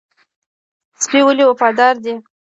[1.03, 2.13] سپی ولې وفادار دی؟